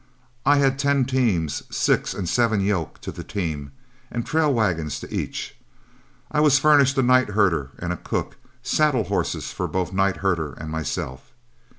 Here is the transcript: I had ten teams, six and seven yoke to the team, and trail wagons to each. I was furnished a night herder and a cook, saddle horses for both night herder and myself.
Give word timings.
I 0.47 0.55
had 0.57 0.79
ten 0.79 1.05
teams, 1.05 1.61
six 1.69 2.15
and 2.15 2.27
seven 2.27 2.59
yoke 2.61 2.99
to 3.01 3.11
the 3.11 3.23
team, 3.23 3.71
and 4.09 4.25
trail 4.25 4.51
wagons 4.51 4.99
to 5.01 5.13
each. 5.13 5.55
I 6.31 6.39
was 6.39 6.57
furnished 6.57 6.97
a 6.97 7.03
night 7.03 7.29
herder 7.29 7.69
and 7.77 7.93
a 7.93 7.97
cook, 7.97 8.37
saddle 8.63 9.03
horses 9.03 9.51
for 9.51 9.67
both 9.67 9.93
night 9.93 10.17
herder 10.25 10.53
and 10.53 10.71
myself. 10.71 11.33